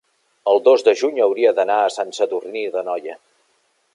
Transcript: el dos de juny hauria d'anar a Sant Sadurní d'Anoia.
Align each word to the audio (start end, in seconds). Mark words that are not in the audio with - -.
el 0.53 0.61
dos 0.67 0.85
de 0.87 0.93
juny 1.01 1.19
hauria 1.25 1.51
d'anar 1.59 1.77
a 1.83 1.93
Sant 1.97 2.11
Sadurní 2.21 2.65
d'Anoia. 2.77 3.21